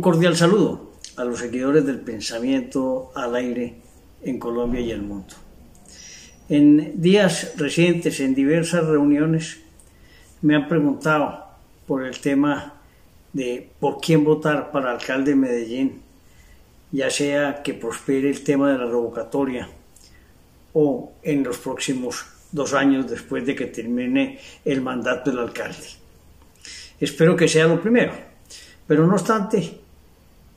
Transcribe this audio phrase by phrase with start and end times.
[0.00, 3.74] Un cordial saludo a los seguidores del pensamiento al aire
[4.22, 5.34] en Colombia y el mundo.
[6.48, 9.60] En días recientes, en diversas reuniones,
[10.40, 11.44] me han preguntado
[11.86, 12.80] por el tema
[13.34, 16.00] de por quién votar para alcalde de Medellín,
[16.92, 19.68] ya sea que prospere el tema de la revocatoria
[20.72, 25.88] o en los próximos dos años después de que termine el mandato del alcalde.
[26.98, 28.30] Espero que sea lo primero
[28.90, 29.82] pero no obstante,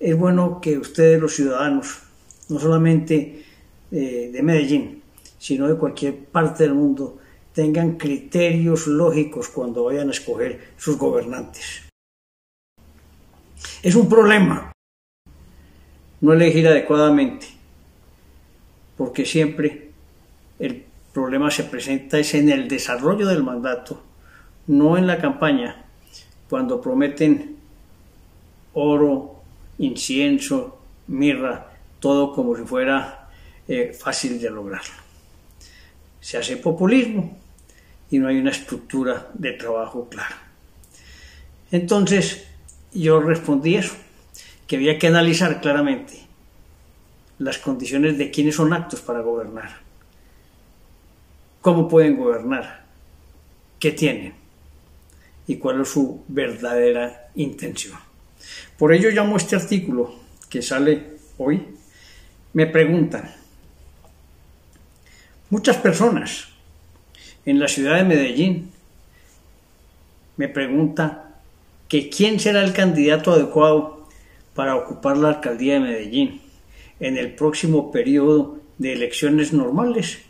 [0.00, 2.00] es bueno que ustedes, los ciudadanos,
[2.48, 3.44] no solamente
[3.92, 5.02] eh, de Medellín,
[5.38, 7.18] sino de cualquier parte del mundo,
[7.52, 11.82] tengan criterios lógicos cuando vayan a escoger sus gobernantes.
[13.82, 14.72] Es un problema
[16.22, 17.46] no elegir adecuadamente,
[18.96, 19.90] porque siempre
[20.58, 24.02] el problema se presenta es en el desarrollo del mandato,
[24.66, 25.84] no en la campaña,
[26.48, 27.56] cuando prometen
[28.74, 29.39] oro,
[29.80, 30.78] incienso,
[31.08, 33.28] mirra, todo como si fuera
[33.66, 34.94] eh, fácil de lograrlo.
[36.20, 37.38] Se hace populismo
[38.10, 40.38] y no hay una estructura de trabajo clara.
[41.70, 42.46] Entonces
[42.92, 43.94] yo respondí eso,
[44.66, 46.20] que había que analizar claramente
[47.38, 49.78] las condiciones de quiénes son actos para gobernar,
[51.62, 52.84] cómo pueden gobernar,
[53.78, 54.34] qué tienen
[55.46, 58.09] y cuál es su verdadera intención.
[58.78, 60.14] Por ello llamo este artículo
[60.48, 61.66] que sale hoy,
[62.52, 63.30] me preguntan,
[65.50, 66.48] muchas personas
[67.44, 68.70] en la ciudad de Medellín
[70.36, 71.22] me preguntan
[71.88, 74.08] que quién será el candidato adecuado
[74.54, 76.40] para ocupar la alcaldía de Medellín
[76.98, 80.20] en el próximo periodo de elecciones normales,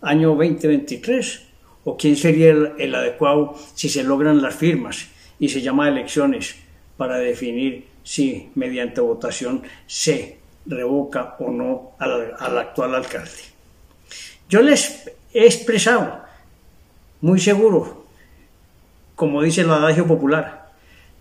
[0.00, 1.42] año 2023,
[1.84, 6.56] o quién sería el, el adecuado si se logran las firmas y se llama elecciones
[7.00, 13.40] para definir si mediante votación se revoca o no al, actual alcalde.
[14.50, 16.20] Yo les he expresado
[17.22, 18.04] muy seguro,
[19.16, 20.68] como dice el adagio popular,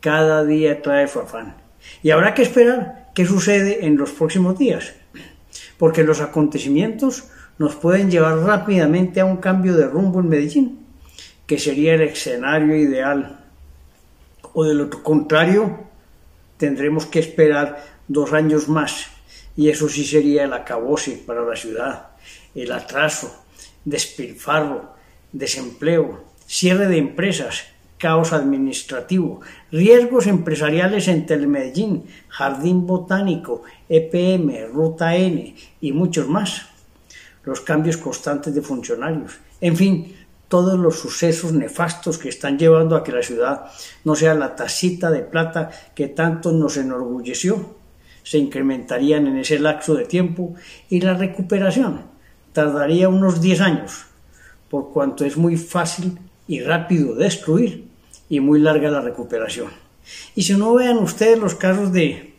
[0.00, 1.54] cada día trae su afán.
[2.02, 4.94] Y habrá que esperar qué sucede en los próximos días,
[5.78, 7.28] porque los acontecimientos
[7.58, 10.80] nos pueden llevar rápidamente a un cambio de rumbo en Medellín,
[11.46, 13.40] que sería el escenario ideal
[14.52, 15.80] o de lo contrario
[16.56, 19.06] tendremos que esperar dos años más.
[19.56, 22.10] Y eso sí sería el acabose para la ciudad,
[22.54, 23.44] el atraso,
[23.84, 24.94] despilfarro,
[25.32, 27.64] desempleo, cierre de empresas,
[27.98, 36.66] caos administrativo, riesgos empresariales en Telemedellín, Jardín Botánico, EPM, Ruta N y muchos más,
[37.44, 40.16] los cambios constantes de funcionarios, en fin,
[40.50, 43.66] todos los sucesos nefastos que están llevando a que la ciudad
[44.02, 47.76] no sea la tacita de plata que tanto nos enorgulleció,
[48.24, 50.56] se incrementarían en ese lapso de tiempo
[50.88, 52.02] y la recuperación
[52.52, 54.06] tardaría unos 10 años,
[54.68, 56.18] por cuanto es muy fácil
[56.48, 57.86] y rápido destruir
[58.28, 59.70] y muy larga la recuperación.
[60.34, 62.34] Y si no vean ustedes los casos de,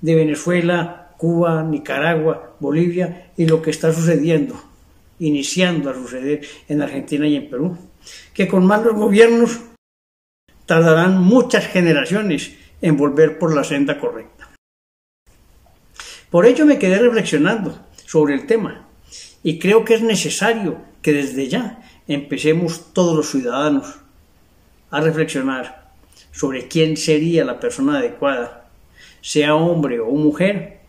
[0.00, 4.71] de Venezuela, Cuba, Nicaragua, Bolivia y lo que está sucediendo
[5.18, 7.78] iniciando a suceder en Argentina y en Perú,
[8.34, 9.60] que con malos gobiernos
[10.66, 14.50] tardarán muchas generaciones en volver por la senda correcta.
[16.30, 18.88] Por ello me quedé reflexionando sobre el tema
[19.42, 23.96] y creo que es necesario que desde ya empecemos todos los ciudadanos
[24.90, 25.92] a reflexionar
[26.32, 28.70] sobre quién sería la persona adecuada,
[29.20, 30.80] sea hombre o mujer,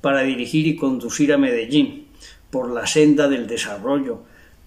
[0.00, 2.07] para dirigir y conducir a Medellín
[2.50, 4.22] por la senda del desarrollo,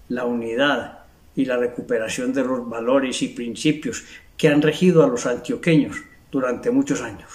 [0.08, 1.00] la unidad
[1.34, 4.04] y la recuperación de los valores y principios
[4.36, 5.96] que han regido a los antioqueños
[6.30, 7.30] durante muchos años.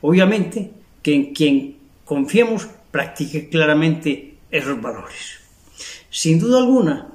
[0.00, 0.70] Obviamente
[1.02, 5.40] que en quien confiemos practique claramente esos valores.
[6.10, 7.08] Sin duda alguna,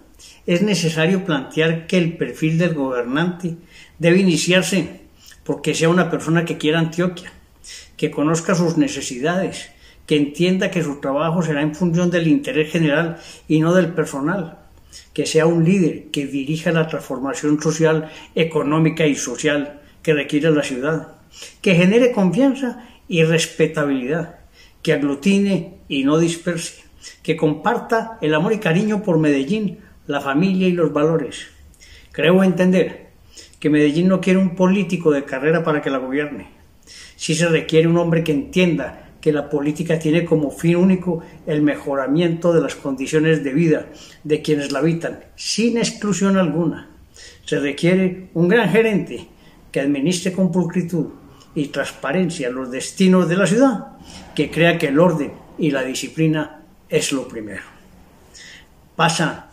[0.45, 3.55] es necesario plantear que el perfil del gobernante
[3.99, 5.01] debe iniciarse
[5.43, 7.31] porque sea una persona que quiera Antioquia,
[7.97, 9.69] que conozca sus necesidades,
[10.05, 13.17] que entienda que su trabajo será en función del interés general
[13.47, 14.59] y no del personal,
[15.13, 20.63] que sea un líder que dirija la transformación social, económica y social que requiere la
[20.63, 21.07] ciudad,
[21.61, 24.39] que genere confianza y respetabilidad,
[24.81, 26.83] que aglutine y no disperse,
[27.23, 31.47] que comparta el amor y cariño por Medellín, la familia y los valores.
[32.11, 33.11] Creo entender
[33.59, 36.49] que Medellín no quiere un político de carrera para que la gobierne.
[37.15, 41.61] Si se requiere un hombre que entienda que la política tiene como fin único el
[41.61, 43.85] mejoramiento de las condiciones de vida
[44.23, 46.89] de quienes la habitan, sin exclusión alguna.
[47.45, 49.27] Se requiere un gran gerente
[49.71, 51.07] que administre con pulcritud
[51.53, 53.87] y transparencia en los destinos de la ciudad,
[54.35, 57.63] que crea que el orden y la disciplina es lo primero.
[58.95, 59.51] Pasa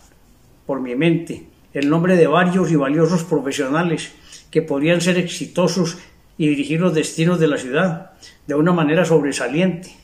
[0.66, 4.12] por mi mente el nombre de varios y valiosos profesionales
[4.50, 5.98] que podrían ser exitosos
[6.38, 8.12] y dirigir los destinos de la ciudad
[8.46, 9.94] de una manera sobresaliente.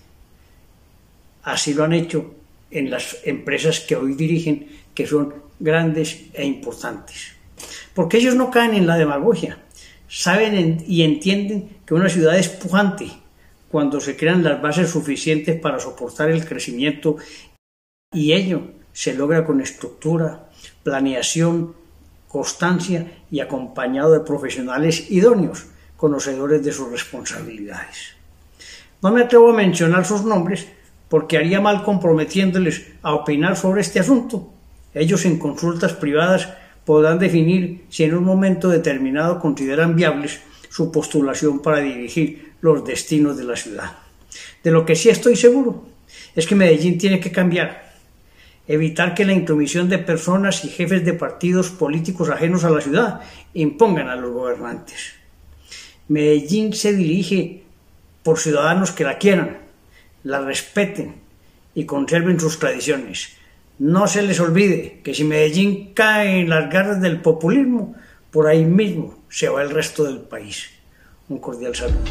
[1.42, 2.34] Así lo han hecho
[2.70, 7.32] en las empresas que hoy dirigen, que son grandes e importantes.
[7.94, 9.58] Porque ellos no caen en la demagogia,
[10.08, 13.06] saben y entienden que una ciudad es pujante
[13.70, 17.16] cuando se crean las bases suficientes para soportar el crecimiento
[18.12, 20.48] y ello se logra con estructura,
[20.82, 21.74] planeación,
[22.28, 28.14] constancia y acompañado de profesionales idóneos, conocedores de sus responsabilidades.
[29.02, 30.66] No me atrevo a mencionar sus nombres
[31.08, 34.50] porque haría mal comprometiéndoles a opinar sobre este asunto.
[34.94, 36.48] Ellos en consultas privadas
[36.84, 43.36] podrán definir si en un momento determinado consideran viables su postulación para dirigir los destinos
[43.36, 43.92] de la ciudad.
[44.62, 45.86] De lo que sí estoy seguro
[46.34, 47.94] es que Medellín tiene que cambiar,
[48.66, 53.20] evitar que la intromisión de personas y jefes de partidos políticos ajenos a la ciudad
[53.52, 55.14] impongan a los gobernantes.
[56.08, 57.62] Medellín se dirige
[58.22, 59.58] por ciudadanos que la quieran,
[60.22, 61.16] la respeten
[61.74, 63.36] y conserven sus tradiciones.
[63.78, 67.94] No se les olvide que si Medellín cae en las garras del populismo,
[68.30, 70.70] por ahí mismo se va el resto del país.
[71.28, 72.04] Un cordial saludo.